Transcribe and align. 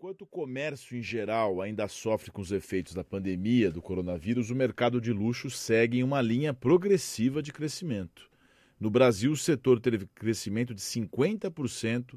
Enquanto 0.00 0.22
o 0.22 0.26
comércio 0.26 0.96
em 0.96 1.02
geral 1.02 1.60
ainda 1.60 1.88
sofre 1.88 2.30
com 2.30 2.40
os 2.40 2.52
efeitos 2.52 2.94
da 2.94 3.02
pandemia 3.02 3.68
do 3.68 3.82
coronavírus, 3.82 4.48
o 4.48 4.54
mercado 4.54 5.00
de 5.00 5.12
luxo 5.12 5.50
segue 5.50 5.98
em 5.98 6.04
uma 6.04 6.22
linha 6.22 6.54
progressiva 6.54 7.42
de 7.42 7.52
crescimento. 7.52 8.30
No 8.78 8.90
Brasil, 8.90 9.32
o 9.32 9.36
setor 9.36 9.80
teve 9.80 10.06
crescimento 10.14 10.72
de 10.72 10.80
50% 10.80 12.16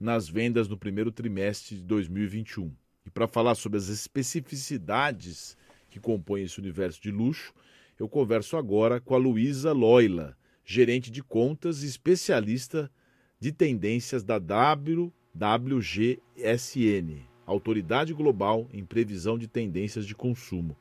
nas 0.00 0.26
vendas 0.26 0.68
no 0.68 0.78
primeiro 0.78 1.12
trimestre 1.12 1.76
de 1.76 1.82
2021. 1.82 2.74
E 3.04 3.10
para 3.10 3.28
falar 3.28 3.56
sobre 3.56 3.76
as 3.76 3.88
especificidades 3.88 5.54
que 5.90 6.00
compõem 6.00 6.44
esse 6.44 6.58
universo 6.58 6.98
de 6.98 7.10
luxo, 7.10 7.52
eu 7.98 8.08
converso 8.08 8.56
agora 8.56 9.02
com 9.02 9.14
a 9.14 9.18
Luísa 9.18 9.70
Loila, 9.72 10.34
gerente 10.64 11.10
de 11.10 11.22
contas 11.22 11.82
e 11.82 11.88
especialista 11.88 12.90
de 13.38 13.52
tendências 13.52 14.24
da 14.24 14.38
W 14.38 15.12
WGSN, 15.38 17.22
Autoridade 17.46 18.12
Global 18.12 18.66
em 18.72 18.84
Previsão 18.84 19.38
de 19.38 19.46
Tendências 19.46 20.04
de 20.04 20.12
Consumo. 20.12 20.76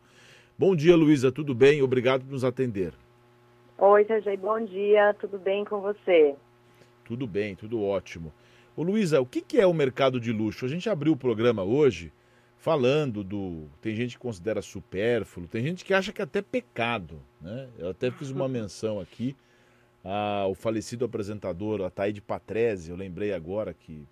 Bom 0.58 0.76
dia, 0.76 0.95
Luísa, 0.95 1.31
tudo 1.31 1.54
bem? 1.54 1.84
Obrigado 1.84 2.26
por 2.26 2.31
nos 2.31 2.44
atender. 2.44 2.91
Oi, 3.78 4.04
Sergei, 4.05 4.36
bom 4.36 4.59
dia, 4.66 5.14
tudo 5.20 5.38
bem 5.38 5.64
com 5.64 5.80
você? 5.80 6.36
Tudo 7.05 7.28
bem, 7.28 7.55
tudo 7.55 7.84
ótimo. 7.84 8.34
Ô, 8.76 8.81
Luísa, 8.81 9.22
o 9.22 9.26
que 9.28 9.59
é 9.59 9.67
o 9.67 9.73
mercado 9.73 10.20
de 10.20 10.31
luxo? 10.31 10.66
A 10.66 10.70
gente 10.70 10.89
abriu 10.89 11.14
o 11.14 11.17
programa 11.17 11.64
hoje 11.64 12.12
falando 12.58 13.23
do. 13.23 13.70
Tem 13.80 13.95
gente 13.95 14.16
que 14.16 14.22
considera 14.22 14.64
supérfluo, 14.64 15.48
tem 15.48 15.62
gente 15.62 15.86
que 15.86 15.94
acha 15.94 16.12
que 16.12 16.22
é 16.22 16.23
até 16.23 16.42
pecado. 16.42 17.22
Né? 17.39 17.70
Eu 17.78 17.92
até 17.92 18.09
fiz 18.09 18.31
uma 18.31 18.48
menção 18.50 19.00
aqui 19.00 19.36
ao 20.03 20.55
falecido 20.55 21.05
apresentador 21.05 21.81
Ataíde 21.81 22.22
Patrese, 22.22 22.89
eu 22.89 22.95
lembrei 22.95 23.34
agora 23.34 23.73
que 23.73 24.08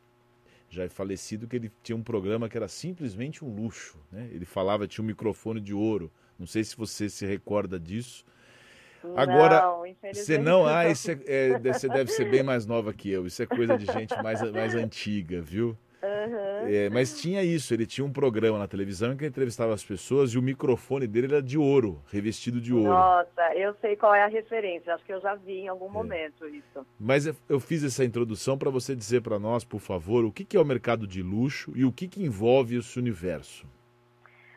já 0.76 0.84
é 0.84 0.90
falecido, 0.90 1.48
que 1.48 1.56
ele 1.56 1.72
tinha 1.82 1.96
um 1.96 2.04
programa 2.04 2.50
que 2.50 2.58
era 2.58 2.68
simplesmente 2.68 3.44
um 3.44 3.54
luxo. 3.54 3.98
Né? 4.12 4.30
Ele 4.32 4.46
falava, 4.46 4.88
tinha 4.88 5.04
um 5.04 5.08
microfone 5.08 5.62
de 5.62 5.74
ouro. 5.74 6.12
Não 6.38 6.46
sei 6.46 6.63
se 6.63 6.76
você 6.76 7.10
se 7.10 7.26
recorda 7.26 7.80
disso. 7.80 8.26
Agora, 9.16 9.64
você 10.12 10.38
não, 10.38 10.66
ah, 10.66 10.90
isso 10.90 11.12
é, 11.12 11.20
é, 11.27 11.60
você 11.60 11.88
deve 11.88 12.12
ser 12.12 12.30
bem 12.30 12.41
mais 12.41 12.66
nova 12.66 12.91
que 12.91 13.10
eu. 13.10 13.27
Isso 13.27 13.41
é 13.41 13.46
coisa 13.46 13.77
de 13.77 13.86
gente 13.86 14.16
mais, 14.22 14.41
mais 14.52 14.74
antiga, 14.74 15.41
viu? 15.41 15.77
Uhum. 16.06 16.68
É, 16.68 16.90
mas 16.90 17.20
tinha 17.20 17.44
isso, 17.44 17.74
ele 17.74 17.86
tinha 17.86 18.06
um 18.06 18.12
programa 18.12 18.60
na 18.60 18.68
televisão 18.68 19.14
em 19.14 19.18
que 19.18 19.26
entrevistava 19.26 19.74
as 19.74 19.84
pessoas 19.84 20.32
e 20.32 20.38
o 20.38 20.42
microfone 20.42 21.08
dele 21.08 21.28
era 21.28 21.42
de 21.42 21.58
ouro, 21.58 22.02
revestido 22.12 22.62
de 22.62 22.74
ouro. 22.74 22.90
Nossa, 22.90 23.56
eu 23.56 23.76
sei 23.82 23.96
qual 23.96 24.14
é 24.14 24.24
a 24.24 24.28
referência, 24.28 24.94
acho 24.94 25.04
que 25.04 25.14
eu 25.14 25.22
já 25.22 25.36
vi 25.36 25.60
em 25.60 25.68
algum 25.68 25.88
é. 25.88 25.92
momento 25.92 26.48
isso. 26.48 26.86
Mas 27.00 27.26
eu 27.50 27.60
fiz 27.60 27.84
essa 27.84 28.06
introdução 28.06 28.58
para 28.58 28.70
você 28.70 28.96
dizer 28.96 29.22
para 29.22 29.40
nós, 29.40 29.64
por 29.64 29.80
favor, 29.80 30.24
o 30.24 30.32
que 30.32 30.56
é 30.56 30.60
o 30.60 30.66
mercado 30.66 31.08
de 31.08 31.22
luxo 31.22 31.72
e 31.76 31.84
o 31.84 31.92
que 31.92 32.10
envolve 32.24 32.78
esse 32.78 33.00
universo. 33.00 33.66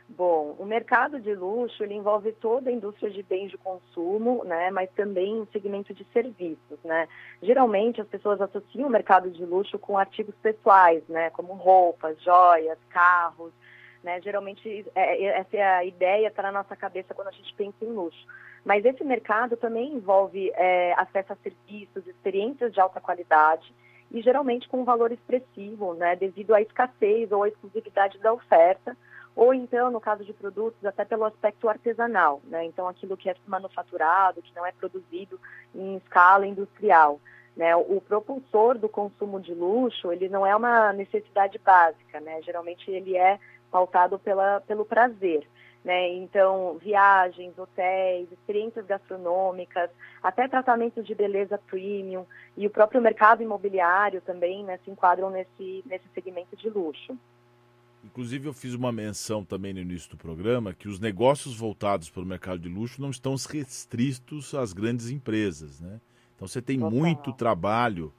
Bom, 0.09 0.57
o 0.59 0.65
mercado 0.65 1.21
de 1.21 1.35
luxo 1.35 1.85
ele 1.85 1.93
envolve 1.93 2.33
toda 2.33 2.71
a 2.71 2.73
indústria 2.73 3.11
de 3.11 3.23
bens 3.23 3.51
de 3.51 3.59
consumo, 3.59 4.43
né, 4.43 4.71
mas 4.71 4.91
também 4.93 5.39
o 5.39 5.49
segmento 5.53 5.93
de 5.93 6.03
serviços, 6.15 6.79
né. 6.83 7.07
Geralmente 7.43 8.01
as 8.01 8.09
pessoas 8.09 8.41
associam 8.41 8.89
o 8.89 8.91
mercado 8.91 9.31
de 9.31 9.45
luxo 9.45 9.79
com 9.79 9.99
artigos 9.99 10.35
pessoais, 10.37 11.07
né, 11.09 11.29
como 11.31 11.53
roupas, 11.53 12.21
joias, 12.23 12.79
carros, 12.89 13.53
né. 14.03 14.19
Geralmente 14.23 14.87
é, 14.95 15.25
é 15.25 15.41
essa 15.41 15.57
é 15.57 15.63
a 15.63 15.85
ideia 15.85 16.29
está 16.29 16.43
na 16.43 16.53
nossa 16.53 16.75
cabeça 16.75 17.13
quando 17.13 17.29
a 17.29 17.33
gente 17.33 17.55
pensa 17.55 17.77
em 17.85 17.93
luxo. 17.93 18.27
Mas 18.65 18.87
esse 18.87 19.05
mercado 19.05 19.59
também 19.59 19.93
envolve 19.93 20.51
é, 20.55 20.95
acesso 20.95 21.35
a 21.35 21.37
serviços, 21.37 22.07
experiências 22.07 22.73
de 22.73 22.81
alta 22.81 22.99
qualidade 22.99 23.75
e 24.11 24.23
geralmente 24.23 24.69
com 24.71 24.81
um 24.81 24.85
valor 24.85 25.13
expressivo, 25.13 25.93
né, 25.93 26.17
devido 26.17 26.55
à 26.55 26.63
escassez 26.63 27.31
ou 27.31 27.43
à 27.43 27.49
exclusividade 27.49 28.19
da 28.21 28.33
oferta 28.33 28.97
ou 29.39 29.55
então, 29.55 29.89
no 29.89 30.01
caso 30.01 30.25
de 30.25 30.33
produtos, 30.33 30.85
até 30.85 31.05
pelo 31.05 31.25
aspecto 31.25 31.69
artesanal, 31.69 32.43
né? 32.47 32.65
Então, 32.65 32.89
aquilo 32.89 33.17
que 33.17 33.31
é 33.31 33.37
manufaturado, 33.47 34.43
que 34.43 34.53
não 34.53 34.67
é 34.67 34.73
produzido 34.73 35.39
em 35.73 35.97
escala 35.99 36.45
industrial. 36.45 37.21
Né? 37.57 37.77
O 37.77 38.01
propulsor 38.01 38.77
do 38.77 38.89
consumo 38.89 39.41
de 39.41 39.55
luxo, 39.55 40.11
ele 40.11 40.29
não 40.29 40.45
é 40.45 40.57
uma 40.57 40.93
necessidade 40.93 41.57
básica, 41.57 42.19
né? 42.19 42.43
Geralmente 42.43 42.91
ele 42.91 43.17
é 43.17 43.39
pautado 43.71 44.19
pela, 44.19 44.61
pelo 44.63 44.85
prazer. 44.85 45.47
Né? 45.85 46.15
Então, 46.15 46.77
viagens, 46.83 47.57
hotéis, 47.57 48.33
experiências 48.33 48.87
gastronômicas, 48.87 49.89
até 50.21 50.49
tratamentos 50.49 51.07
de 51.07 51.15
beleza 51.15 51.61
premium 51.71 52.27
e 52.57 52.67
o 52.67 52.71
próprio 52.71 53.01
mercado 53.01 53.41
imobiliário 53.41 54.21
também 54.21 54.65
né, 54.65 54.81
se 54.85 54.91
enquadram 54.91 55.31
nesse, 55.31 55.85
nesse 55.87 56.09
segmento 56.13 56.57
de 56.57 56.69
luxo. 56.69 57.17
Inclusive, 58.05 58.49
eu 58.49 58.53
fiz 58.53 58.75
uma 58.75 58.93
menção 58.93 59.45
também 59.45 59.75
no 59.75 59.81
início 59.81 60.11
do 60.11 60.17
programa 60.17 60.73
que 60.73 60.89
os 60.89 61.01
negócios 61.01 61.57
voltados 61.57 62.09
para 62.09 62.23
o 62.23 62.27
mercado 62.27 62.61
de 62.61 62.69
luxo 62.69 63.01
não 63.03 63.11
estão 63.11 63.35
restritos 63.35 64.55
às 64.55 64.73
grandes 64.73 65.11
empresas. 65.11 65.81
Né? 65.81 66.01
Então, 66.37 66.47
você 66.47 66.63
tem 66.63 66.79
Total. 66.79 66.99
muito 66.99 67.33
trabalho 67.33 68.13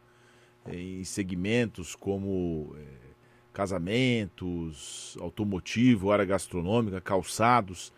em 0.68 1.04
segmentos 1.04 1.96
como 1.96 2.76
é, 2.78 3.10
casamentos, 3.54 5.18
automotivo, 5.20 6.12
área 6.12 6.26
gastronômica, 6.26 7.02
calçados. 7.02 7.94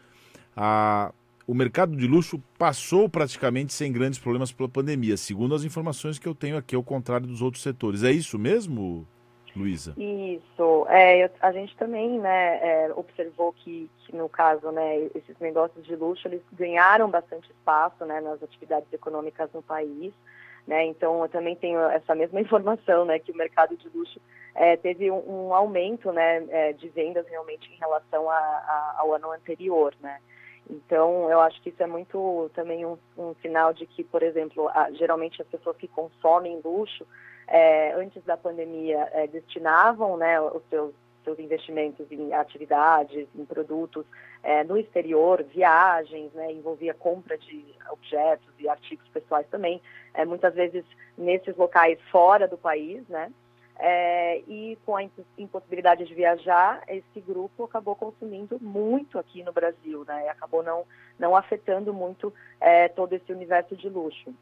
A, 0.55 1.13
o 1.47 1.53
mercado 1.53 1.95
de 1.95 2.07
luxo 2.07 2.41
passou 2.57 3.09
praticamente 3.09 3.73
sem 3.73 3.91
grandes 3.91 4.19
problemas 4.19 4.51
pela 4.51 4.69
pandemia, 4.69 5.17
segundo 5.17 5.55
as 5.55 5.63
informações 5.63 6.17
que 6.17 6.27
eu 6.27 6.35
tenho 6.35 6.57
aqui, 6.57 6.75
ao 6.75 6.83
contrário 6.83 7.27
dos 7.27 7.41
outros 7.41 7.63
setores. 7.63 8.03
É 8.03 8.11
isso 8.11 8.37
mesmo, 8.39 9.07
Luísa? 9.55 9.93
Isso. 9.97 10.85
É, 10.89 11.29
a 11.41 11.51
gente 11.51 11.75
também 11.75 12.19
né, 12.19 12.59
é, 12.61 12.91
observou 12.95 13.53
que, 13.53 13.89
que, 13.99 14.15
no 14.15 14.29
caso, 14.29 14.71
né, 14.71 15.09
esses 15.15 15.37
negócios 15.39 15.85
de 15.85 15.95
luxo, 15.95 16.27
eles 16.27 16.41
ganharam 16.53 17.09
bastante 17.09 17.49
espaço 17.51 18.05
né, 18.05 18.21
nas 18.21 18.41
atividades 18.41 18.91
econômicas 18.93 19.49
no 19.53 19.61
país. 19.61 20.13
Né, 20.65 20.85
então, 20.85 21.21
eu 21.23 21.29
também 21.29 21.55
tenho 21.55 21.79
essa 21.79 22.15
mesma 22.15 22.39
informação, 22.41 23.05
né, 23.05 23.19
que 23.19 23.31
o 23.31 23.37
mercado 23.37 23.75
de 23.75 23.89
luxo 23.89 24.21
é, 24.55 24.77
teve 24.77 25.09
um, 25.09 25.47
um, 25.47 25.53
aumento 25.53 26.11
né, 26.11 26.45
é, 26.49 26.73
de 26.73 26.87
vendas 26.89 27.27
realmente 27.27 27.71
em 27.71 27.77
relação 27.77 28.29
a, 28.29 28.35
a, 28.35 28.95
ao 28.99 29.13
ano 29.13 29.31
anterior. 29.31 29.93
Né. 29.99 30.19
Então, 30.69 31.29
eu 31.29 31.41
acho 31.41 31.61
que 31.61 31.69
isso 31.69 31.81
é 31.81 31.87
muito 31.87 32.49
também 32.53 32.85
um, 32.85 32.97
um 33.17 33.33
sinal 33.41 33.73
de 33.73 33.85
que, 33.85 34.03
por 34.03 34.23
exemplo, 34.23 34.69
a, 34.69 34.91
geralmente 34.91 35.41
as 35.41 35.47
pessoas 35.47 35.75
que 35.77 35.87
consomem 35.87 36.61
luxo, 36.63 37.05
é, 37.51 37.93
antes 37.95 38.23
da 38.23 38.37
pandemia, 38.37 39.09
é, 39.11 39.27
destinavam 39.27 40.15
né, 40.15 40.39
os 40.39 40.63
seus, 40.69 40.93
seus 41.25 41.37
investimentos 41.37 42.09
em 42.09 42.33
atividades, 42.33 43.27
em 43.35 43.43
produtos 43.43 44.05
é, 44.41 44.63
no 44.63 44.77
exterior, 44.77 45.43
viagens, 45.43 46.31
né, 46.33 46.49
envolvia 46.53 46.93
compra 46.93 47.37
de 47.37 47.65
objetos 47.91 48.47
e 48.57 48.69
artigos 48.69 49.05
pessoais 49.09 49.45
também, 49.51 49.81
é, 50.13 50.23
muitas 50.23 50.53
vezes 50.53 50.85
nesses 51.17 51.55
locais 51.57 51.99
fora 52.09 52.47
do 52.47 52.57
país, 52.57 53.05
né, 53.09 53.29
é, 53.77 54.37
e 54.47 54.77
com 54.85 54.95
a 54.95 55.03
impossibilidade 55.37 56.05
de 56.05 56.13
viajar, 56.13 56.81
esse 56.87 57.19
grupo 57.19 57.65
acabou 57.65 57.95
consumindo 57.95 58.57
muito 58.61 59.19
aqui 59.19 59.43
no 59.43 59.51
Brasil, 59.51 60.05
né? 60.05 60.29
Acabou 60.29 60.61
não, 60.61 60.85
não 61.17 61.35
afetando 61.35 61.91
muito 61.91 62.31
é, 62.59 62.87
todo 62.89 63.13
esse 63.13 63.33
universo 63.33 63.75
de 63.75 63.89
luxo. 63.89 64.35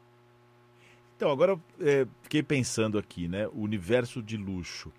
Então, 1.20 1.30
agora 1.30 1.60
é, 1.78 2.06
fiquei 2.22 2.42
pensando 2.42 2.96
aqui, 2.96 3.28
né? 3.28 3.46
O 3.48 3.60
universo 3.60 4.22
de 4.22 4.38
luxo. 4.38 4.90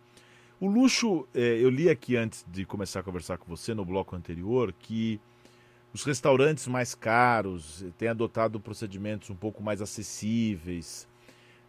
O 0.60 0.68
luxo, 0.68 1.28
é, 1.34 1.58
eu 1.60 1.68
li 1.68 1.90
aqui 1.90 2.16
antes 2.16 2.46
de 2.48 2.64
começar 2.64 3.00
a 3.00 3.04
conversar 3.04 3.40
com 3.40 3.48
você 3.48 3.74
no 3.74 3.84
bloco 3.84 4.16
anterior 4.16 4.72
que 4.72 5.20
os 5.92 6.04
restaurantes 6.04 6.68
mais 6.68 6.94
caros 6.94 7.84
têm 7.98 8.08
adotado 8.08 8.60
procedimentos 8.60 9.32
um 9.32 9.36
pouco 9.36 9.64
mais 9.64 9.82
acessíveis. 9.82 11.08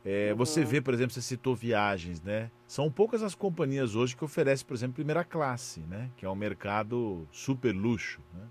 É, 0.05 0.33
uhum. 0.33 0.37
Você 0.37 0.63
vê, 0.67 0.83
por 0.83 0.93
exemplo, 0.93 1.15
você 1.15 1.23
citou 1.23 1.57
viagens, 1.57 2.21
né? 2.21 2.51
São 2.69 2.91
poucas 2.91 3.23
as 3.23 3.35
companhias 3.35 3.95
hoje 3.95 4.15
que 4.15 4.23
oferecem, 4.23 4.67
por 4.67 4.75
exemplo, 4.75 4.97
primeira 4.97 5.25
classe, 5.25 5.81
né? 5.81 6.11
Que 6.15 6.27
é 6.27 6.29
um 6.29 6.35
mercado 6.35 7.27
super 7.33 7.75
luxo, 7.75 8.21
né? 8.35 8.45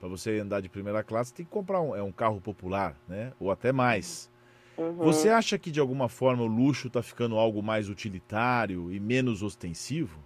Para 0.00 0.08
você 0.08 0.38
andar 0.38 0.62
de 0.62 0.70
primeira 0.70 1.04
classe, 1.04 1.34
tem 1.34 1.44
que 1.44 1.52
comprar 1.52 1.82
um, 1.82 1.94
é 1.94 2.02
um 2.02 2.10
carro 2.10 2.40
popular, 2.40 2.96
né? 3.06 3.34
Ou 3.38 3.50
até 3.50 3.70
mais. 3.70 4.34
Uhum. 4.76 4.92
Você 4.94 5.28
acha 5.28 5.58
que 5.58 5.70
de 5.70 5.80
alguma 5.80 6.08
forma 6.08 6.42
o 6.42 6.46
luxo 6.46 6.88
está 6.88 7.02
ficando 7.02 7.36
algo 7.38 7.62
mais 7.62 7.88
utilitário 7.88 8.92
e 8.92 9.00
menos 9.00 9.42
ostensivo? 9.42 10.20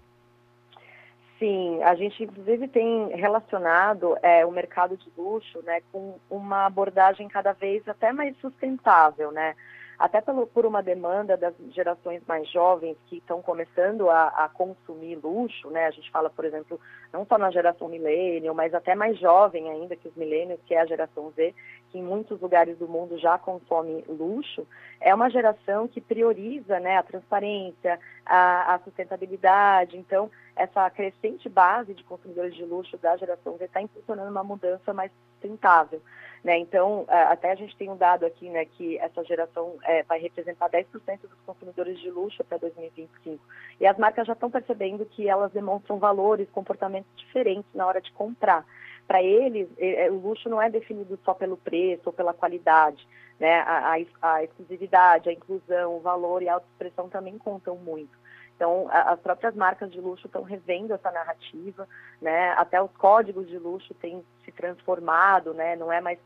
Sim, 1.38 1.82
a 1.82 1.94
gente 1.94 2.22
inclusive 2.22 2.68
tem 2.68 3.08
relacionado 3.16 4.16
é, 4.22 4.44
o 4.44 4.50
mercado 4.50 4.96
de 4.96 5.10
luxo 5.16 5.62
né, 5.62 5.80
com 5.90 6.18
uma 6.28 6.66
abordagem 6.66 7.26
cada 7.28 7.52
vez 7.52 7.86
até 7.88 8.12
mais 8.12 8.36
sustentável, 8.40 9.32
né? 9.32 9.54
até 10.00 10.18
pelo, 10.22 10.46
por 10.46 10.64
uma 10.64 10.82
demanda 10.82 11.36
das 11.36 11.54
gerações 11.74 12.22
mais 12.26 12.50
jovens 12.50 12.96
que 13.06 13.18
estão 13.18 13.42
começando 13.42 14.08
a, 14.08 14.28
a, 14.28 14.48
consumir 14.48 15.16
luxo, 15.22 15.68
né? 15.68 15.84
A 15.86 15.90
gente 15.90 16.10
fala, 16.10 16.30
por 16.30 16.46
exemplo, 16.46 16.80
não 17.12 17.26
só 17.26 17.36
na 17.36 17.50
geração 17.50 17.86
milênio, 17.86 18.54
mas 18.54 18.72
até 18.72 18.94
mais 18.94 19.18
jovem 19.18 19.68
ainda 19.68 19.94
que 19.94 20.08
os 20.08 20.16
milênios, 20.16 20.58
que 20.64 20.74
é 20.74 20.80
a 20.80 20.86
geração 20.86 21.30
Z, 21.32 21.54
que 21.90 21.98
em 21.98 22.02
muitos 22.02 22.40
lugares 22.40 22.78
do 22.78 22.88
mundo 22.88 23.18
já 23.18 23.38
consome 23.38 24.04
luxo, 24.08 24.66
é 25.00 25.14
uma 25.14 25.30
geração 25.30 25.88
que 25.88 26.00
prioriza 26.00 26.78
né, 26.78 26.96
a 26.96 27.02
transparência, 27.02 27.98
a, 28.24 28.74
a 28.74 28.78
sustentabilidade. 28.80 29.96
Então, 29.96 30.30
essa 30.54 30.88
crescente 30.90 31.48
base 31.48 31.94
de 31.94 32.04
consumidores 32.04 32.54
de 32.54 32.64
luxo 32.64 32.96
da 32.98 33.16
geração 33.16 33.56
Z 33.56 33.64
está 33.64 33.80
impulsionando 33.80 34.30
uma 34.30 34.44
mudança 34.44 34.92
mais 34.92 35.10
sustentável. 35.32 36.02
Né? 36.42 36.58
Então, 36.58 37.04
até 37.08 37.52
a 37.52 37.54
gente 37.54 37.76
tem 37.76 37.90
um 37.90 37.96
dado 37.96 38.24
aqui 38.24 38.48
né, 38.48 38.64
que 38.64 38.98
essa 38.98 39.22
geração 39.24 39.76
é, 39.82 40.02
vai 40.04 40.18
representar 40.18 40.70
10% 40.70 40.86
dos 41.22 41.40
consumidores 41.44 41.98
de 42.00 42.10
luxo 42.10 42.40
até 42.40 42.58
2025. 42.58 43.42
E 43.78 43.86
as 43.86 43.98
marcas 43.98 44.26
já 44.26 44.32
estão 44.32 44.50
percebendo 44.50 45.04
que 45.04 45.28
elas 45.28 45.52
demonstram 45.52 45.98
valores, 45.98 46.48
comportamentos 46.50 47.10
diferentes 47.16 47.70
na 47.74 47.86
hora 47.86 48.00
de 48.00 48.10
comprar. 48.12 48.64
Para 49.10 49.24
eles, 49.24 49.68
é, 49.76 50.06
é, 50.06 50.08
o 50.08 50.20
luxo 50.20 50.48
não 50.48 50.62
é 50.62 50.70
definido 50.70 51.18
só 51.24 51.34
pelo 51.34 51.56
preço 51.56 52.02
ou 52.06 52.12
pela 52.12 52.32
qualidade. 52.32 53.04
Né? 53.40 53.58
A, 53.62 53.96
a, 53.96 54.34
a 54.34 54.44
exclusividade, 54.44 55.28
a 55.28 55.32
inclusão, 55.32 55.96
o 55.96 56.00
valor 56.00 56.44
e 56.44 56.48
a 56.48 56.54
autoexpressão 56.54 57.08
também 57.08 57.36
contam 57.36 57.74
muito. 57.74 58.16
Então, 58.54 58.86
as 58.88 59.18
próprias 59.18 59.56
marcas 59.56 59.90
de 59.90 60.00
luxo 60.00 60.28
estão 60.28 60.44
revendo 60.44 60.94
essa 60.94 61.10
narrativa, 61.10 61.88
né? 62.22 62.50
Até 62.52 62.80
os 62.80 62.92
códigos 62.92 63.48
de 63.48 63.58
luxo 63.58 63.92
têm 63.94 64.24
se 64.44 64.52
transformado, 64.52 65.52
né? 65.54 65.74
Não 65.74 65.90
é 65.90 66.00
mais 66.00 66.20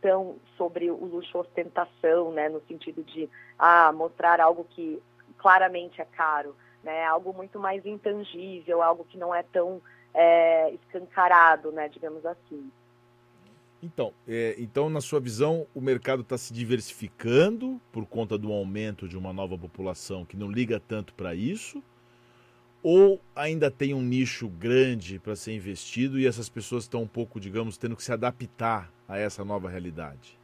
tão 0.00 0.36
sobre 0.56 0.92
o 0.92 1.04
luxo 1.04 1.38
ostentação, 1.38 2.30
né? 2.30 2.48
No 2.48 2.60
sentido 2.68 3.02
de 3.02 3.28
ah, 3.58 3.90
mostrar 3.90 4.40
algo 4.40 4.64
que 4.70 5.02
claramente 5.38 6.00
é 6.00 6.04
caro, 6.04 6.54
né? 6.84 7.04
Algo 7.04 7.32
muito 7.32 7.58
mais 7.58 7.84
intangível, 7.84 8.80
algo 8.80 9.04
que 9.04 9.18
não 9.18 9.34
é 9.34 9.42
tão 9.42 9.82
é, 10.18 10.72
escancarado, 10.72 11.70
né? 11.70 11.88
Digamos 11.88 12.26
assim. 12.26 12.68
Então, 13.80 14.12
é, 14.26 14.56
então, 14.58 14.90
na 14.90 15.00
sua 15.00 15.20
visão, 15.20 15.64
o 15.72 15.80
mercado 15.80 16.22
está 16.22 16.36
se 16.36 16.52
diversificando 16.52 17.80
por 17.92 18.04
conta 18.04 18.36
do 18.36 18.52
aumento 18.52 19.06
de 19.06 19.16
uma 19.16 19.32
nova 19.32 19.56
população 19.56 20.24
que 20.24 20.36
não 20.36 20.50
liga 20.50 20.80
tanto 20.80 21.14
para 21.14 21.36
isso? 21.36 21.80
Ou 22.82 23.20
ainda 23.34 23.70
tem 23.70 23.94
um 23.94 24.02
nicho 24.02 24.48
grande 24.48 25.20
para 25.20 25.36
ser 25.36 25.52
investido 25.54 26.18
e 26.18 26.26
essas 26.26 26.48
pessoas 26.48 26.84
estão 26.84 27.02
um 27.02 27.08
pouco, 27.08 27.38
digamos, 27.38 27.78
tendo 27.78 27.94
que 27.94 28.02
se 28.02 28.12
adaptar 28.12 28.90
a 29.08 29.16
essa 29.16 29.44
nova 29.44 29.68
realidade? 29.68 30.36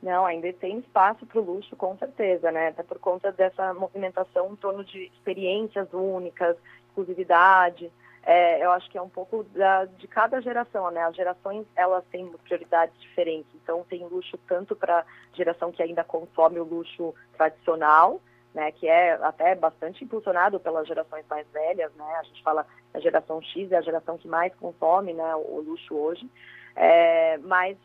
Não, 0.00 0.24
ainda 0.24 0.52
tem 0.52 0.78
espaço 0.78 1.26
para 1.26 1.40
o 1.40 1.44
luxo, 1.44 1.74
com 1.74 1.98
certeza, 1.98 2.52
né? 2.52 2.68
Até 2.68 2.84
por 2.84 3.00
conta 3.00 3.32
dessa 3.32 3.74
movimentação 3.74 4.52
em 4.52 4.56
torno 4.56 4.84
de 4.84 5.06
experiências 5.06 5.88
únicas, 5.92 6.56
exclusividade 6.86 7.90
é, 8.30 8.62
eu 8.62 8.70
acho 8.72 8.90
que 8.90 8.98
é 8.98 9.00
um 9.00 9.08
pouco 9.08 9.42
da, 9.54 9.86
de 9.86 10.06
cada 10.06 10.38
geração, 10.42 10.90
né? 10.90 11.02
As 11.02 11.16
gerações, 11.16 11.66
elas 11.74 12.04
têm 12.10 12.30
prioridades 12.44 12.94
diferentes. 13.00 13.50
Então, 13.54 13.86
tem 13.88 14.06
luxo 14.06 14.36
tanto 14.46 14.76
para 14.76 15.02
geração 15.32 15.72
que 15.72 15.82
ainda 15.82 16.04
consome 16.04 16.60
o 16.60 16.64
luxo 16.64 17.14
tradicional, 17.38 18.20
né? 18.52 18.70
Que 18.72 18.86
é 18.86 19.14
até 19.14 19.54
bastante 19.54 20.04
impulsionado 20.04 20.60
pelas 20.60 20.86
gerações 20.86 21.24
mais 21.26 21.48
velhas, 21.48 21.90
né? 21.94 22.04
A 22.20 22.22
gente 22.24 22.42
fala 22.42 22.66
a 22.92 23.00
geração 23.00 23.40
X 23.40 23.72
é 23.72 23.78
a 23.78 23.80
geração 23.80 24.18
que 24.18 24.28
mais 24.28 24.54
consome, 24.56 25.14
né? 25.14 25.34
O, 25.34 25.62
luxo 25.66 25.94
hoje. 25.94 26.30
É, 26.76 27.38
mas 27.38 27.78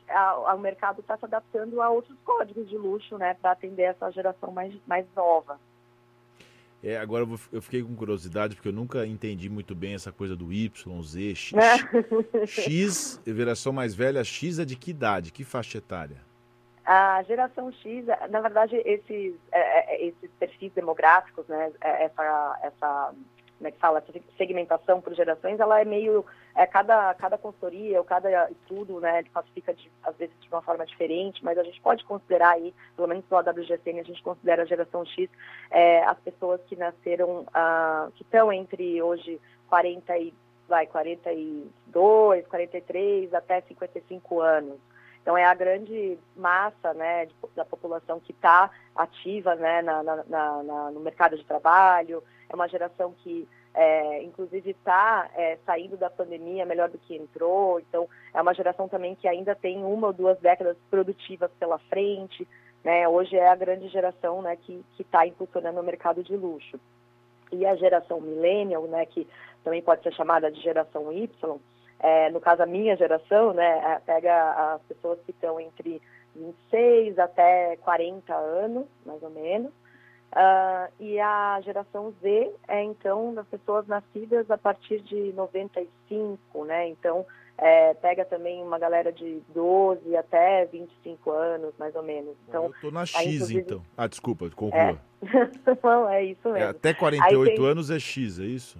o 0.53 0.57
mercado 0.57 0.99
está 0.99 1.15
se 1.15 1.23
adaptando 1.23 1.81
a 1.81 1.89
outros 1.89 2.19
códigos 2.25 2.67
de 2.67 2.77
luxo, 2.77 3.17
né? 3.17 3.33
Para 3.35 3.51
atender 3.51 3.83
essa 3.83 4.11
geração 4.11 4.51
mais, 4.51 4.75
mais 4.85 5.05
nova. 5.15 5.57
É, 6.83 6.97
agora 6.97 7.25
eu 7.51 7.61
fiquei 7.61 7.81
com 7.81 7.95
curiosidade, 7.95 8.55
porque 8.55 8.67
eu 8.67 8.73
nunca 8.73 9.07
entendi 9.07 9.49
muito 9.49 9.73
bem 9.73 9.93
essa 9.93 10.11
coisa 10.11 10.35
do 10.35 10.51
Y, 10.51 11.01
Z, 11.01 11.33
X. 11.33 11.53
X, 12.45 13.21
geração 13.25 13.71
mais 13.71 13.95
velha, 13.95 14.21
X 14.21 14.59
é 14.59 14.65
de 14.65 14.75
que 14.75 14.91
idade, 14.91 15.31
que 15.31 15.45
faixa 15.45 15.77
etária? 15.77 16.17
A 16.85 17.23
geração 17.23 17.71
X, 17.71 18.05
na 18.29 18.41
verdade, 18.41 18.75
esses, 18.83 19.33
é, 19.49 19.95
é, 19.95 20.07
esses 20.07 20.29
perfis 20.37 20.73
demográficos, 20.73 21.47
né, 21.47 21.71
é, 21.79 22.03
essa, 22.03 22.59
essa 22.61 23.13
como 23.63 23.69
é 23.69 23.71
que 23.71 23.79
fala, 23.79 24.03
segmentação 24.37 24.99
por 24.99 25.13
gerações, 25.13 25.57
ela 25.57 25.79
é 25.79 25.85
meio, 25.85 26.25
é, 26.53 26.65
cada, 26.65 27.13
cada 27.13 27.37
consultoria 27.37 27.97
ou 27.97 28.03
cada 28.03 28.51
estudo, 28.51 28.99
né, 28.99 29.23
classifica 29.31 29.73
de, 29.73 29.89
às 30.03 30.13
vezes 30.17 30.35
de 30.41 30.49
uma 30.49 30.61
forma 30.61 30.85
diferente, 30.85 31.41
mas 31.45 31.57
a 31.57 31.63
gente 31.63 31.79
pode 31.79 32.03
considerar 32.03 32.51
aí, 32.51 32.73
pelo 32.93 33.07
menos 33.07 33.23
pela 33.23 33.39
WGCN, 33.39 34.01
a 34.01 34.03
gente 34.03 34.21
considera 34.21 34.63
a 34.63 34.65
geração 34.65 35.05
X 35.05 35.29
é, 35.71 36.03
as 36.03 36.19
pessoas 36.19 36.59
que 36.67 36.75
nasceram, 36.75 37.45
ah, 37.53 38.09
que 38.15 38.23
estão 38.23 38.51
entre 38.51 39.01
hoje 39.01 39.39
40 39.69 40.17
e, 40.17 40.33
vai, 40.67 40.85
42, 40.85 42.45
43 42.47 43.33
até 43.33 43.61
55 43.61 44.41
anos. 44.41 44.77
Então 45.21 45.37
é 45.37 45.45
a 45.45 45.53
grande 45.53 46.19
massa 46.35 46.93
né, 46.93 47.29
da 47.55 47.63
população 47.63 48.19
que 48.19 48.33
está 48.33 48.69
ativa 48.93 49.55
né, 49.55 49.81
na, 49.81 50.03
na, 50.03 50.23
na, 50.27 50.91
no 50.91 50.99
mercado 50.99 51.37
de 51.37 51.45
trabalho, 51.45 52.21
é 52.53 52.55
uma 52.55 52.69
geração 52.69 53.13
que, 53.23 53.47
é, 53.73 54.23
inclusive, 54.23 54.71
está 54.71 55.29
é, 55.35 55.57
saindo 55.65 55.97
da 55.97 56.09
pandemia 56.09 56.65
melhor 56.65 56.89
do 56.89 56.99
que 56.99 57.15
entrou, 57.15 57.79
então 57.79 58.07
é 58.33 58.41
uma 58.41 58.53
geração 58.53 58.87
também 58.87 59.15
que 59.15 59.27
ainda 59.27 59.55
tem 59.55 59.83
uma 59.83 60.07
ou 60.07 60.13
duas 60.13 60.39
décadas 60.39 60.77
produtivas 60.89 61.49
pela 61.59 61.79
frente, 61.79 62.47
né? 62.83 63.07
Hoje 63.07 63.35
é 63.35 63.47
a 63.47 63.55
grande 63.55 63.87
geração 63.87 64.41
né, 64.41 64.55
que 64.55 64.83
está 64.99 65.25
impulsionando 65.25 65.79
o 65.79 65.83
mercado 65.83 66.23
de 66.23 66.35
luxo. 66.35 66.79
E 67.51 67.65
a 67.65 67.75
geração 67.75 68.19
millennial, 68.19 68.83
né, 68.83 69.05
que 69.05 69.27
também 69.63 69.81
pode 69.81 70.03
ser 70.03 70.13
chamada 70.13 70.51
de 70.51 70.61
geração 70.61 71.11
Y, 71.11 71.59
é, 71.99 72.29
no 72.29 72.41
caso 72.41 72.61
a 72.61 72.65
minha 72.65 72.95
geração, 72.97 73.53
né, 73.53 73.79
é, 73.79 73.99
pega 73.99 74.73
as 74.73 74.81
pessoas 74.83 75.19
que 75.25 75.31
estão 75.31 75.59
entre 75.59 76.01
26 76.35 77.17
até 77.17 77.77
40 77.77 78.35
anos, 78.35 78.85
mais 79.05 79.23
ou 79.23 79.29
menos, 79.29 79.71
uh, 80.33 80.91
e 80.99 81.19
a 81.19 81.59
geração 81.61 82.13
Z 82.21 82.51
é 82.67 82.83
então 82.83 83.33
das 83.33 83.47
pessoas 83.47 83.87
nascidas 83.87 84.49
a 84.51 84.57
partir 84.57 84.99
de 85.01 85.33
95, 85.33 86.65
né, 86.65 86.89
então 86.89 87.25
é, 87.57 87.93
pega 87.93 88.25
também 88.25 88.61
uma 88.63 88.79
galera 88.79 89.11
de 89.11 89.41
12 89.53 90.15
até 90.17 90.65
25 90.65 91.31
anos, 91.31 91.73
mais 91.77 91.95
ou 91.95 92.03
menos. 92.03 92.35
Então, 92.47 92.65
eu 92.65 92.73
tô 92.81 92.91
na 92.91 93.05
X, 93.05 93.15
aí, 93.15 93.35
inclusive... 93.35 93.61
então. 93.61 93.83
Ah, 93.95 94.07
desculpa, 94.07 94.49
conclua. 94.49 94.81
É. 94.81 94.97
Não, 95.83 96.09
é 96.09 96.23
isso 96.23 96.41
mesmo. 96.45 96.57
É, 96.57 96.69
até 96.69 96.93
48 96.93 97.55
tem... 97.55 97.65
anos 97.65 97.89
é 97.91 97.99
X, 97.99 98.39
é 98.39 98.43
isso? 98.43 98.79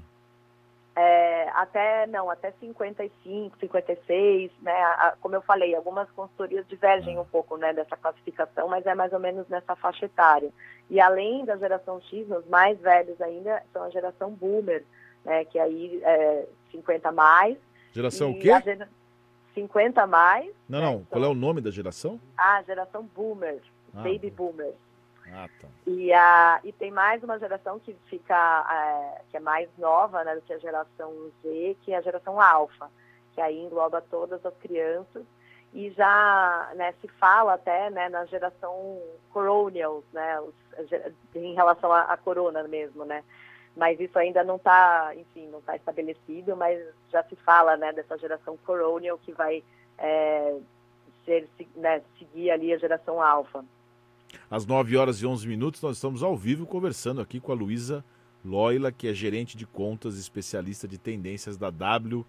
É, 0.95 1.49
até 1.55 2.05
não, 2.05 2.29
até 2.29 2.51
55, 2.59 3.57
56, 3.59 4.51
né? 4.61 4.71
A, 4.71 5.15
como 5.19 5.33
eu 5.33 5.41
falei, 5.41 5.73
algumas 5.73 6.09
consultorias 6.11 6.67
divergem 6.67 7.17
um 7.17 7.25
pouco, 7.25 7.57
né, 7.57 7.73
dessa 7.73 7.97
classificação, 7.97 8.67
mas 8.67 8.85
é 8.85 8.93
mais 8.93 9.11
ou 9.11 9.19
menos 9.19 9.47
nessa 9.49 9.75
faixa 9.75 10.05
etária. 10.05 10.51
E 10.89 10.99
além 10.99 11.45
da 11.45 11.57
geração 11.57 11.99
X, 12.01 12.29
os 12.29 12.45
mais 12.47 12.79
velhos 12.79 13.19
ainda 13.21 13.63
são 13.73 13.83
a 13.83 13.89
geração 13.89 14.31
Boomer, 14.31 14.83
né, 15.25 15.45
que 15.45 15.57
aí 15.57 15.99
é 16.03 16.45
50 16.71 17.11
mais. 17.11 17.57
Geração 17.91 18.31
o 18.31 18.39
quê? 18.39 18.49
Gera... 18.63 18.87
50 19.55 20.05
mais. 20.05 20.53
Não, 20.69 20.79
né, 20.79 20.85
não. 20.85 20.93
Então... 20.95 21.05
Qual 21.09 21.23
é 21.23 21.27
o 21.27 21.33
nome 21.33 21.59
da 21.59 21.71
geração? 21.71 22.19
Ah, 22.37 22.61
geração 22.61 23.03
Boomer, 23.15 23.59
ah, 23.95 24.03
Baby 24.03 24.29
Boomers. 24.29 24.75
Ah, 25.31 25.49
tá. 25.61 25.67
E, 25.87 26.11
a, 26.13 26.59
e 26.63 26.71
tem 26.71 26.91
mais 26.91 27.23
uma 27.23 27.39
geração 27.39 27.79
que 27.79 27.95
fica, 28.07 28.65
é, 28.69 29.21
que 29.29 29.37
é 29.37 29.39
mais 29.39 29.69
nova 29.77 30.23
né, 30.23 30.35
do 30.35 30.41
que 30.41 30.53
a 30.53 30.57
geração 30.57 31.31
Z, 31.41 31.77
que 31.81 31.93
é 31.93 31.97
a 31.97 32.01
geração 32.01 32.39
alfa, 32.41 32.89
que 33.33 33.41
aí 33.41 33.59
engloba 33.59 34.01
todas 34.01 34.45
as 34.45 34.55
crianças. 34.57 35.23
E 35.73 35.89
já 35.91 36.71
né, 36.75 36.93
se 37.01 37.07
fala 37.07 37.53
até 37.53 37.89
né, 37.89 38.07
na 38.09 38.25
geração 38.25 39.01
coronials, 39.31 40.03
né, 40.13 40.39
em 41.33 41.53
relação 41.55 41.91
à, 41.91 42.01
à 42.03 42.17
corona 42.17 42.63
mesmo, 42.67 43.05
né? 43.05 43.23
Mas 43.75 43.99
isso 43.99 44.17
ainda 44.19 44.43
não 44.43 44.57
está, 44.57 45.15
enfim, 45.15 45.47
não 45.47 45.57
está 45.57 45.75
estabelecido, 45.75 46.55
mas 46.55 46.79
já 47.11 47.23
se 47.23 47.35
fala 47.37 47.75
né, 47.75 47.91
dessa 47.91 48.17
geração 48.19 48.55
coronial 48.57 49.17
que 49.17 49.31
vai 49.31 49.63
é, 49.97 50.57
ser, 51.25 51.49
né, 51.75 52.03
seguir 52.19 52.51
ali 52.51 52.71
a 52.71 52.77
geração 52.77 53.19
alfa. 53.19 53.65
Às 54.49 54.65
9 54.65 54.97
horas 54.97 55.21
e 55.21 55.25
11 55.25 55.47
minutos, 55.47 55.81
nós 55.81 55.97
estamos 55.97 56.23
ao 56.23 56.37
vivo 56.37 56.65
conversando 56.65 57.21
aqui 57.21 57.39
com 57.39 57.51
a 57.51 57.55
Luísa 57.55 58.03
Loila, 58.43 58.91
que 58.91 59.07
é 59.07 59.13
gerente 59.13 59.55
de 59.55 59.65
contas 59.65 60.17
e 60.17 60.19
especialista 60.19 60.87
de 60.87 60.97
tendências 60.97 61.57
da 61.57 61.69
WGSN. 61.69 62.27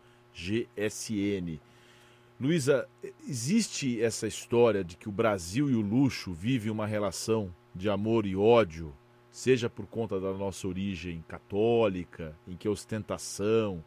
Luísa, 2.41 2.89
existe 3.29 4.03
essa 4.03 4.27
história 4.27 4.85
de 4.85 4.97
que 4.97 5.09
o 5.09 5.13
Brasil 5.13 5.71
e 5.71 5.75
o 5.75 5.81
luxo 5.81 6.33
vivem 6.33 6.71
uma 6.71 6.87
relação 6.87 7.55
de 7.75 7.89
amor 7.89 8.27
e 8.27 8.37
ódio, 8.37 8.95
seja 9.31 9.69
por 9.69 9.87
conta 9.87 10.21
da 10.21 10.33
nossa 10.33 10.69
origem 10.69 11.25
católica, 11.27 12.37
em 12.47 12.57
que 12.57 12.69
a 12.69 12.71
ostentação 12.71 13.85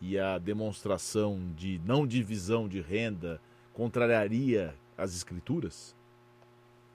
e 0.00 0.18
a 0.18 0.38
demonstração 0.38 1.40
de 1.56 1.80
não 1.84 2.06
divisão 2.06 2.68
de 2.68 2.80
renda 2.80 3.40
contrariaria 3.72 4.74
as 4.96 5.14
escrituras? 5.14 5.97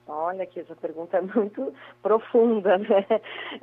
Olha 0.06 0.46
que 0.46 0.60
essa 0.60 0.76
pergunta 0.76 1.16
é 1.16 1.20
muito 1.20 1.74
profunda, 2.02 2.78
né? 2.78 3.06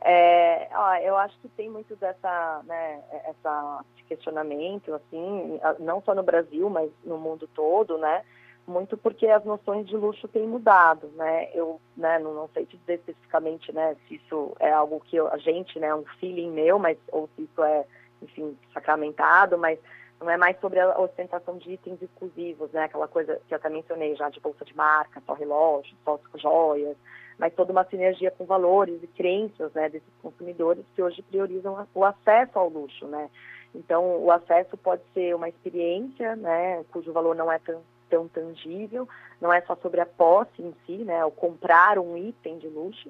É, 0.04 0.70
ó, 0.74 0.96
eu 0.96 1.16
acho 1.18 1.38
que 1.40 1.50
tem 1.50 1.70
muito 1.70 1.96
dessa, 1.96 2.62
né, 2.66 3.02
essa, 3.26 3.84
questionamento, 4.12 4.94
assim, 4.94 5.60
não 5.80 6.02
só 6.02 6.14
no 6.14 6.22
Brasil, 6.22 6.70
mas 6.70 6.92
no 7.06 7.18
mundo 7.18 7.48
todo, 7.56 7.98
né? 7.98 8.24
Muito 8.68 8.98
porque 8.98 9.26
as 9.28 9.44
noções 9.46 9.88
de 9.88 9.96
luxo 9.96 10.28
têm 10.28 10.46
mudado, 10.46 11.08
né? 11.16 11.50
Eu, 11.54 11.80
né, 11.96 12.20
não, 12.20 12.34
não 12.34 12.50
sei 12.50 12.66
te 12.66 12.78
dizer 12.78 12.96
especificamente, 12.96 13.72
né, 13.72 13.96
se 14.08 14.16
isso 14.16 14.54
é 14.60 14.72
algo 14.72 15.00
que 15.00 15.16
eu, 15.16 15.32
a 15.32 15.38
gente, 15.38 15.80
né, 15.80 15.96
um 15.96 16.04
feeling 16.20 16.52
meu, 16.52 16.78
mas 16.78 16.98
ou 17.12 17.30
se 17.36 17.44
isso 17.44 17.64
é 17.64 17.86
enfim, 18.22 18.56
sacramentado, 18.74 19.58
mas 19.58 19.80
não 20.22 20.30
é 20.30 20.38
mais 20.38 20.60
sobre 20.60 20.80
a 20.80 21.00
ostentação 21.00 21.58
de 21.58 21.72
itens 21.72 22.02
exclusivos, 22.02 22.72
né? 22.72 22.84
Aquela 22.84 23.08
coisa 23.08 23.42
que 23.48 23.54
eu 23.54 23.58
até 23.58 23.70
mencionei 23.70 24.16
já 24.16 24.30
de 24.30 24.40
bolsa 24.40 24.64
de 24.64 24.76
marca, 24.76 25.22
só 25.26 25.34
relógio, 25.34 25.96
só 26.06 26.20
joias, 26.36 26.96
mas 27.38 27.54
toda 27.56 27.72
uma 27.72 27.84
sinergia 27.86 28.30
com 28.30 28.46
valores 28.46 29.02
e 29.02 29.08
crenças, 29.08 29.74
né, 29.74 29.90
desses 29.90 30.14
consumidores 30.22 30.86
que 30.96 31.02
hoje 31.02 31.24
priorizam 31.24 31.88
o 31.94 32.06
acesso 32.06 32.60
ao 32.60 32.70
luxo, 32.70 33.08
né? 33.08 33.30
Então, 33.74 34.24
o 34.24 34.32
acesso 34.32 34.78
pode 34.78 35.02
ser 35.14 35.34
uma 35.34 35.50
experiência, 35.50 36.36
né, 36.36 36.84
cujo 36.92 37.12
valor 37.12 37.36
não 37.36 37.52
é 37.52 37.58
tão, 37.58 37.82
tão 38.10 38.28
tangível, 38.28 39.08
não 39.40 39.52
é 39.52 39.60
só 39.62 39.76
sobre 39.78 40.02
a 40.02 40.06
posse 40.06 40.62
em 40.62 40.74
si, 40.86 40.98
né, 41.04 41.26
o 41.26 41.32
comprar 41.32 41.98
um 41.98 42.16
item 42.16 42.60
de 42.60 42.68
luxo, 42.68 43.10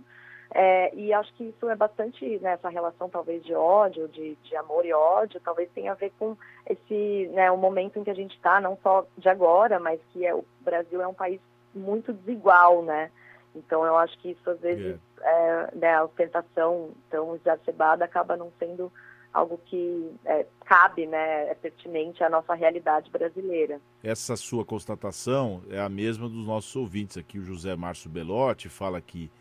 é, 0.54 0.94
e 0.94 1.14
acho 1.14 1.34
que 1.36 1.46
isso 1.46 1.70
é 1.70 1.76
bastante, 1.76 2.38
né, 2.40 2.54
essa 2.54 2.70
relação 2.70 3.10
talvez 3.10 3.44
de 3.44 3.54
ódio, 3.54 4.08
de, 4.10 4.36
de 4.44 4.56
amor 4.56 4.86
e 4.86 4.94
ódio, 4.94 5.40
talvez 5.40 5.70
tenha 5.74 5.94
a 5.94 5.96
ver 5.96 6.12
com 6.20 6.36
esse, 6.70 7.30
né, 7.34 7.50
o 7.50 7.58
momento 7.58 7.98
em 7.98 8.04
que 8.04 8.10
a 8.10 8.16
gente 8.16 8.36
está, 8.36 8.60
não 8.60 8.78
só 8.84 9.06
de 9.18 9.30
agora, 9.30 9.80
mas 9.80 10.00
que 10.12 10.26
é, 10.26 10.36
o 10.36 10.44
Brasil 10.60 11.02
é 11.02 11.08
um 11.08 11.14
país 11.14 11.40
muito 11.74 12.12
desigual, 12.12 12.84
né? 12.84 13.10
Então 13.56 13.86
eu 13.86 13.96
acho 13.98 14.18
que 14.20 14.32
isso 14.32 14.50
às 14.50 14.60
vezes, 14.60 15.00
yeah. 15.22 15.70
é, 15.74 15.76
né, 15.76 15.96
a 15.96 16.04
ostentação 16.04 16.92
tão 17.10 17.34
exacerbada 17.36 18.04
acaba 18.04 18.36
não 18.36 18.52
sendo 18.60 18.92
algo 19.34 19.58
que 19.66 20.14
é, 20.26 20.46
cabe, 20.66 21.08
né, 21.08 21.50
é 21.50 21.56
pertinente 21.56 22.22
à 22.26 22.30
nossa 22.30 22.54
realidade 22.54 23.10
brasileira. 23.10 23.80
Essa 24.04 24.36
sua 24.36 24.66
constatação 24.66 25.62
é 25.70 25.80
a 25.80 25.88
mesma 25.88 26.28
dos 26.28 26.46
nossos 26.46 26.76
ouvintes 26.76 27.18
aqui. 27.18 27.40
O 27.40 27.44
José 27.46 27.74
Márcio 27.74 28.10
Belotti 28.10 28.68
fala 28.68 29.00
que 29.00 29.32
é, 29.32 29.41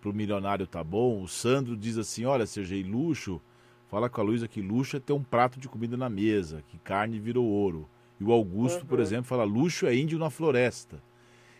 para 0.00 0.10
o 0.10 0.14
milionário 0.14 0.66
tá 0.66 0.82
bom. 0.84 1.22
O 1.22 1.28
Sandro 1.28 1.76
diz 1.76 1.98
assim: 1.98 2.24
olha, 2.24 2.46
Sergei, 2.46 2.82
luxo. 2.82 3.40
Fala 3.88 4.08
com 4.08 4.20
a 4.20 4.24
Luísa 4.24 4.46
que 4.46 4.62
luxo 4.62 4.96
é 4.96 5.00
ter 5.00 5.12
um 5.12 5.22
prato 5.22 5.58
de 5.58 5.68
comida 5.68 5.96
na 5.96 6.08
mesa, 6.08 6.62
que 6.68 6.78
carne 6.78 7.18
virou 7.18 7.44
ouro. 7.44 7.88
E 8.20 8.24
o 8.24 8.30
Augusto, 8.30 8.82
uhum. 8.82 8.86
por 8.86 9.00
exemplo, 9.00 9.24
fala: 9.24 9.44
luxo 9.44 9.86
é 9.86 9.94
índio 9.96 10.18
na 10.18 10.30
floresta. 10.30 11.02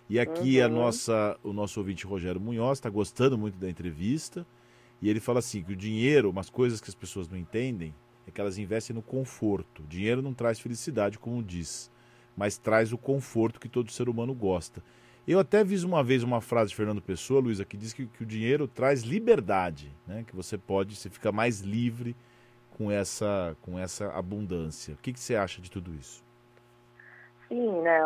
E 0.09 0.19
aqui 0.19 0.59
uhum. 0.59 0.65
a 0.65 0.69
nossa, 0.69 1.39
o 1.43 1.53
nosso 1.53 1.81
ouvinte 1.81 2.07
Rogério 2.07 2.41
Munhoz 2.41 2.79
está 2.79 2.91
gostando 2.91 3.39
muito 3.39 3.59
da 3.59 3.69
entrevista. 3.69 4.47
E 5.03 5.09
ele 5.09 5.19
fala 5.19 5.39
assim: 5.39 5.63
que 5.63 5.73
o 5.73 5.77
dinheiro, 5.77 6.31
umas 6.31 6.51
coisas 6.51 6.81
que 6.81 6.89
as 6.89 6.95
pessoas 6.95 7.29
não 7.29 7.39
entendem, 7.39 7.95
é 8.27 8.31
que 8.31 8.41
elas 8.41 8.59
investem 8.59 8.95
no 8.95 9.03
conforto. 9.03 9.83
O 9.83 9.87
dinheiro 9.87 10.23
não 10.23 10.35
traz 10.35 10.61
felicidade, 10.61 11.19
como 11.19 11.43
diz, 11.43 11.91
mas 12.37 12.59
traz 12.59 12.93
o 12.93 12.99
conforto 12.99 13.59
que 13.59 13.69
todo 13.69 13.91
ser 13.91 14.09
humano 14.09 14.35
gosta. 14.35 14.83
Eu 15.27 15.39
até 15.39 15.63
vi 15.63 15.85
uma 15.85 16.03
vez 16.03 16.23
uma 16.23 16.41
frase 16.41 16.71
de 16.71 16.77
Fernando 16.77 17.03
Pessoa, 17.03 17.41
Luísa, 17.41 17.65
que 17.65 17.77
diz 17.77 17.93
que, 17.93 18.07
que, 18.07 18.23
o 18.23 18.27
dinheiro 18.27 18.67
traz 18.67 19.03
liberdade, 19.03 19.95
né? 20.07 20.25
que 20.27 20.35
você 20.35 20.57
pode, 20.57 20.97
você 20.97 21.11
fica 21.11 21.31
mais 21.31 21.61
livre 21.61 22.17
com 22.77 22.91
essa, 22.91 23.57
com 23.63 23.79
essa 23.79 24.11
abundância. 24.13 24.95
O 24.95 24.97
que, 24.97 25.13
que 25.13 25.21
você 25.21 25.37
acha 25.37 25.61
de 25.61 25.71
tudo 25.71 25.95
isso? 25.95 26.25
Sim, 27.51 27.81
né? 27.83 28.01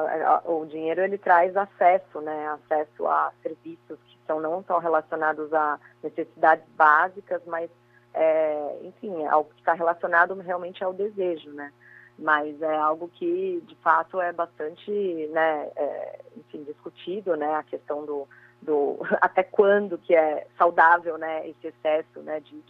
O 0.47 0.65
dinheiro 0.65 1.03
ele 1.03 1.19
traz 1.19 1.55
acesso, 1.55 2.21
né? 2.23 2.49
Acesso 2.49 3.07
a 3.07 3.31
serviços 3.43 3.99
que 4.07 4.19
são 4.27 4.41
não 4.41 4.65
só 4.65 4.79
relacionados 4.79 5.53
a 5.53 5.79
necessidades 6.03 6.65
básicas, 6.77 7.43
mas, 7.47 7.71
é, 8.15 8.79
enfim, 8.83 9.27
algo 9.27 9.51
que 9.51 9.61
está 9.61 9.75
relacionado 9.75 10.35
realmente 10.41 10.83
ao 10.83 10.95
desejo, 10.95 11.51
né? 11.51 11.71
Mas 12.19 12.61
é 12.63 12.77
algo 12.77 13.09
que 13.09 13.63
de 13.67 13.75
fato 13.77 14.21
é 14.21 14.33
bastante, 14.33 14.91
né, 15.33 15.71
é, 15.77 16.21
enfim, 16.37 16.63
discutido, 16.65 17.37
né, 17.37 17.55
a 17.55 17.63
questão 17.63 18.05
do, 18.07 18.29
do 18.63 18.99
até 19.21 19.43
quando 19.43 19.99
que 19.99 20.15
é 20.15 20.47
saudável, 20.57 21.19
né, 21.19 21.49
esse 21.49 21.67
excesso, 21.67 22.21
né, 22.21 22.41
de, 22.41 22.63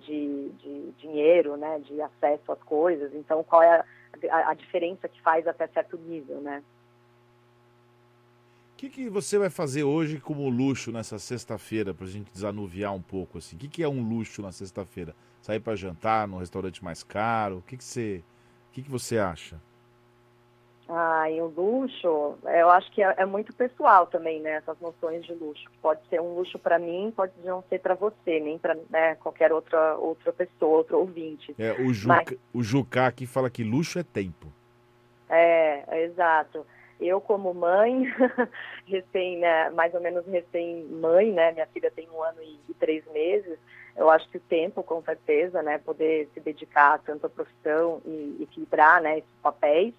de, 0.00 0.48
de, 0.50 0.92
dinheiro, 0.98 1.56
né, 1.56 1.80
de 1.80 2.00
acesso 2.00 2.52
às 2.52 2.62
coisas. 2.62 3.12
Então, 3.14 3.42
qual 3.42 3.62
é 3.62 3.84
a, 4.30 4.50
a, 4.50 4.54
diferença 4.54 5.08
que 5.08 5.20
faz 5.20 5.46
até 5.46 5.66
certo 5.68 5.96
nível, 5.96 6.40
né? 6.40 6.62
O 8.72 8.76
que, 8.78 8.88
que 8.88 9.10
você 9.10 9.38
vai 9.38 9.50
fazer 9.50 9.82
hoje 9.82 10.20
como 10.20 10.48
luxo 10.48 10.92
nessa 10.92 11.18
sexta-feira, 11.18 11.92
para 11.92 12.06
a 12.06 12.08
gente 12.08 12.32
desanuviar 12.32 12.94
um 12.94 13.02
pouco? 13.02 13.38
assim? 13.38 13.56
O 13.56 13.58
que, 13.58 13.66
que 13.66 13.82
é 13.82 13.88
um 13.88 14.08
luxo 14.08 14.40
na 14.40 14.52
sexta-feira? 14.52 15.16
Sair 15.42 15.58
para 15.58 15.74
jantar 15.74 16.28
num 16.28 16.38
restaurante 16.38 16.82
mais 16.84 17.02
caro? 17.02 17.58
O 17.58 17.62
que, 17.62 17.76
que 17.76 17.82
você 17.82 18.22
que, 18.78 18.84
que 18.84 18.90
você 18.90 19.18
acha? 19.18 19.56
Ah, 20.88 21.30
e 21.30 21.38
o 21.42 21.46
luxo, 21.48 22.38
eu 22.44 22.70
acho 22.70 22.90
que 22.92 23.02
é, 23.02 23.14
é, 23.18 23.26
muito 23.26 23.52
pessoal 23.52 24.06
também, 24.06 24.40
né? 24.40 24.52
Essas 24.52 24.80
noções 24.80 25.22
de 25.26 25.34
luxo. 25.34 25.64
Pode 25.82 26.00
ser 26.08 26.18
um 26.18 26.34
luxo 26.34 26.58
para 26.58 26.78
mim, 26.78 27.12
pode 27.14 27.32
não 27.44 27.62
ser 27.68 27.80
para 27.80 27.94
você, 27.94 28.40
nem 28.40 28.58
para 28.58 28.74
né, 28.88 29.14
qualquer 29.16 29.52
outra, 29.52 29.96
outra 29.96 30.32
pessoa, 30.32 30.78
outro 30.78 30.98
ouvinte. 30.98 31.54
É, 31.58 31.72
o, 31.72 31.92
Juca, 31.92 32.14
Mas... 32.14 32.38
o 32.54 32.62
Juca 32.62 33.06
aqui 33.06 33.26
fala 33.26 33.50
que 33.50 33.62
luxo 33.62 33.98
é 33.98 34.02
tempo. 34.02 34.50
É, 35.28 36.04
exato. 36.04 36.64
Eu, 37.00 37.20
como 37.20 37.54
mãe, 37.54 38.04
recém, 38.86 39.38
né, 39.38 39.70
mais 39.70 39.94
ou 39.94 40.00
menos 40.00 40.26
recém-mãe, 40.26 41.32
né? 41.32 41.52
Minha 41.52 41.66
filha 41.66 41.90
tem 41.90 42.08
um 42.10 42.22
ano 42.22 42.42
e, 42.42 42.58
e 42.68 42.74
três 42.74 43.04
meses 43.12 43.58
eu 43.98 44.08
acho 44.08 44.28
que 44.28 44.36
o 44.36 44.40
tempo, 44.40 44.82
com 44.84 45.02
certeza, 45.02 45.60
né, 45.60 45.76
poder 45.78 46.28
se 46.32 46.38
dedicar 46.38 47.00
tanto 47.00 47.26
à 47.26 47.28
profissão 47.28 48.00
e 48.06 48.38
equilibrar, 48.40 49.02
né, 49.02 49.18
esses 49.18 49.40
papéis, 49.42 49.92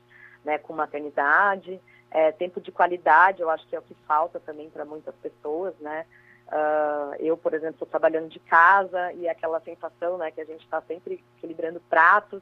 né, 0.44 0.58
com 0.58 0.72
maternidade, 0.72 1.80
é, 2.10 2.32
tempo 2.32 2.62
de 2.62 2.72
qualidade, 2.72 3.42
eu 3.42 3.50
acho 3.50 3.68
que 3.68 3.76
é 3.76 3.80
o 3.80 3.84
que 3.84 3.94
falta 4.08 4.40
também 4.40 4.70
para 4.70 4.86
muitas 4.86 5.14
pessoas, 5.16 5.76
né, 5.80 6.06
uh, 6.48 7.16
eu, 7.20 7.36
por 7.36 7.54
exemplo, 7.54 7.76
estou 7.76 7.88
trabalhando 7.88 8.30
de 8.30 8.40
casa 8.40 9.12
e 9.14 9.28
aquela 9.28 9.60
sensação, 9.60 10.18
né, 10.18 10.32
que 10.32 10.40
a 10.40 10.46
gente 10.46 10.64
está 10.64 10.82
sempre 10.84 11.22
equilibrando 11.38 11.82
pratos, 11.90 12.42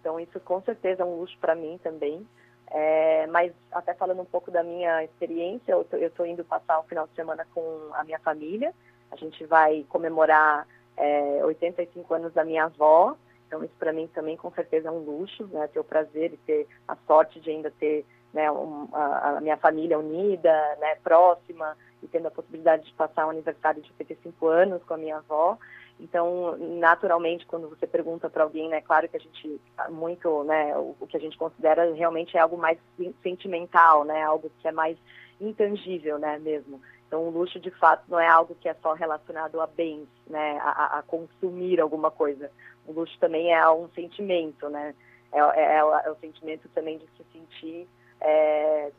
então 0.00 0.18
isso 0.18 0.40
com 0.40 0.60
certeza 0.62 1.02
é 1.02 1.06
um 1.06 1.20
luxo 1.20 1.38
para 1.40 1.54
mim 1.54 1.78
também, 1.80 2.26
é, 2.70 3.26
mas 3.28 3.52
até 3.72 3.94
falando 3.94 4.20
um 4.20 4.26
pouco 4.26 4.50
da 4.50 4.62
minha 4.62 5.04
experiência, 5.04 5.72
eu 5.72 5.86
estou 5.92 6.26
indo 6.26 6.44
passar 6.44 6.78
o 6.78 6.84
final 6.84 7.06
de 7.06 7.14
semana 7.14 7.46
com 7.54 7.90
a 7.92 8.04
minha 8.04 8.18
família, 8.18 8.74
a 9.10 9.16
gente 9.16 9.44
vai 9.46 9.86
comemorar 9.88 10.66
é, 10.96 11.44
85 11.44 12.14
anos 12.14 12.32
da 12.34 12.44
minha 12.44 12.64
avó, 12.64 13.16
então 13.46 13.64
isso 13.64 13.74
para 13.78 13.92
mim 13.92 14.06
também 14.08 14.36
com 14.36 14.50
certeza 14.50 14.88
é 14.88 14.90
um 14.90 14.98
luxo, 14.98 15.46
né, 15.46 15.66
ter 15.68 15.80
o 15.80 15.84
prazer 15.84 16.34
e 16.34 16.36
ter 16.38 16.66
a 16.86 16.96
sorte 17.06 17.40
de 17.40 17.50
ainda 17.50 17.70
ter 17.70 18.04
né, 18.32 18.50
um, 18.50 18.88
a, 18.92 19.38
a, 19.38 19.40
minha 19.40 19.56
família 19.56 19.98
unida, 19.98 20.76
né, 20.78 20.96
próxima, 20.96 21.76
e 22.02 22.06
tendo 22.06 22.28
a 22.28 22.30
possibilidade 22.30 22.84
de 22.84 22.92
passar 22.92 23.26
um 23.26 23.30
aniversário 23.30 23.82
de 23.82 23.90
85 23.98 24.46
anos 24.46 24.82
com 24.84 24.94
a 24.94 24.98
minha 24.98 25.16
avó. 25.16 25.58
Então, 26.00 26.56
naturalmente, 26.78 27.44
quando 27.46 27.68
você 27.68 27.86
pergunta 27.86 28.30
para 28.30 28.44
alguém, 28.44 28.68
né, 28.68 28.80
claro 28.80 29.08
que 29.08 29.16
a 29.16 29.20
gente 29.20 29.60
tá 29.76 29.90
muito, 29.90 30.44
né, 30.44 30.76
o, 30.76 30.94
que 31.08 31.16
a 31.16 31.20
gente 31.20 31.36
considera 31.36 31.92
realmente 31.92 32.36
é 32.36 32.40
algo 32.40 32.56
mais 32.56 32.78
sentimental, 33.22 34.04
né, 34.04 34.22
algo 34.22 34.50
que 34.60 34.68
é 34.68 34.72
mais 34.72 34.96
intangível, 35.40 36.18
né, 36.18 36.38
mesmo. 36.38 36.80
Então, 37.06 37.22
o 37.26 37.30
luxo, 37.30 37.58
de 37.58 37.70
fato, 37.72 38.04
não 38.08 38.20
é 38.20 38.28
algo 38.28 38.54
que 38.60 38.68
é 38.68 38.74
só 38.74 38.92
relacionado 38.92 39.60
a 39.60 39.66
bens, 39.66 40.06
né, 40.28 40.58
a, 40.62 40.98
a 40.98 41.02
consumir 41.02 41.80
alguma 41.80 42.10
coisa. 42.10 42.50
O 42.86 42.92
luxo 42.92 43.18
também 43.18 43.52
é 43.52 43.68
um 43.68 43.88
sentimento, 43.88 44.68
né, 44.68 44.94
é, 45.32 45.38
é, 45.38 45.76
é, 45.78 45.84
o, 45.84 45.94
é 45.94 46.10
o, 46.10 46.16
sentimento 46.16 46.68
também 46.68 46.98
de 46.98 47.06
se 47.16 47.24
sentir 47.32 47.88
é, 48.20 48.92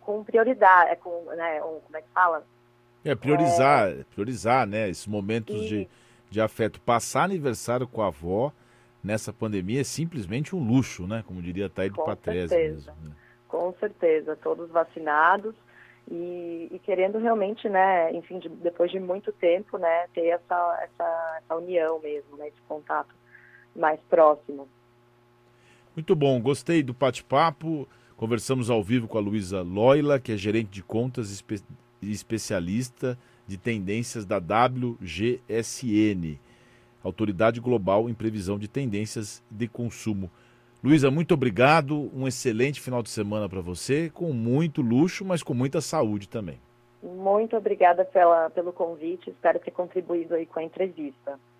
com 0.00 0.24
prioridade, 0.24 0.92
é 0.92 0.96
com, 0.96 1.24
né, 1.36 1.62
um, 1.62 1.80
como 1.80 1.96
é 1.96 2.00
que 2.00 2.08
fala? 2.14 2.44
É, 3.04 3.14
priorizar, 3.14 3.92
priorizar, 4.14 4.66
né, 4.66 4.88
esses 4.88 5.06
momentos 5.06 5.54
e... 5.54 5.68
de, 5.68 5.88
de 6.32 6.40
afeto. 6.40 6.80
Passar 6.80 7.24
aniversário 7.24 7.86
com 7.86 8.02
a 8.02 8.08
avó 8.08 8.52
nessa 9.04 9.32
pandemia 9.32 9.80
é 9.80 9.84
simplesmente 9.84 10.56
um 10.56 10.66
luxo, 10.66 11.06
né, 11.06 11.22
como 11.26 11.42
diria 11.42 11.68
Taíde 11.68 11.96
Patrese 11.96 12.54
mesmo. 12.54 12.92
Né? 13.02 13.12
Com 13.46 13.74
certeza, 13.78 14.36
todos 14.36 14.70
vacinados, 14.70 15.54
e, 16.10 16.68
e, 16.70 16.78
querendo 16.80 17.18
realmente, 17.18 17.68
né, 17.68 18.12
enfim, 18.12 18.38
de, 18.38 18.48
depois 18.48 18.90
de 18.90 18.98
muito 18.98 19.30
tempo, 19.32 19.78
né, 19.78 20.06
ter 20.14 20.28
essa, 20.28 20.80
essa, 20.82 21.38
essa 21.38 21.54
união 21.56 22.00
mesmo, 22.00 22.36
né, 22.36 22.48
esse 22.48 22.60
contato 22.66 23.14
mais 23.76 24.00
próximo. 24.08 24.66
Muito 25.94 26.16
bom, 26.16 26.40
gostei 26.40 26.82
do 26.82 26.94
bate-papo. 26.94 27.86
Conversamos 28.16 28.70
ao 28.70 28.82
vivo 28.82 29.06
com 29.06 29.18
a 29.18 29.20
Luísa 29.20 29.62
Loila, 29.62 30.18
que 30.18 30.32
é 30.32 30.36
gerente 30.36 30.70
de 30.70 30.82
contas 30.82 31.30
e 31.30 31.34
espe 31.34 31.62
especialista 32.00 33.16
de 33.46 33.56
tendências 33.56 34.24
da 34.24 34.38
WGSN, 34.38 36.38
Autoridade 37.02 37.60
Global 37.60 38.08
em 38.08 38.14
Previsão 38.14 38.58
de 38.58 38.68
Tendências 38.68 39.42
de 39.50 39.66
Consumo. 39.66 40.30
Luísa, 40.82 41.10
muito 41.10 41.34
obrigado. 41.34 42.10
Um 42.14 42.26
excelente 42.26 42.80
final 42.80 43.02
de 43.02 43.10
semana 43.10 43.48
para 43.48 43.60
você, 43.60 44.10
com 44.10 44.32
muito 44.32 44.82
luxo, 44.82 45.24
mas 45.24 45.42
com 45.42 45.54
muita 45.54 45.80
saúde 45.80 46.28
também. 46.28 46.58
Muito 47.02 47.56
obrigada 47.56 48.04
pela, 48.04 48.50
pelo 48.50 48.72
convite. 48.72 49.30
Espero 49.30 49.58
ter 49.58 49.72
contribuído 49.72 50.34
aí 50.34 50.46
com 50.46 50.60
a 50.60 50.62
entrevista. 50.62 51.38